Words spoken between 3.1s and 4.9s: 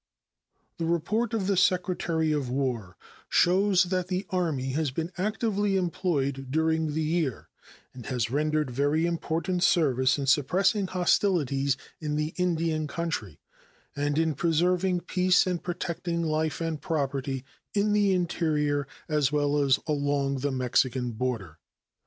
shows that the Army has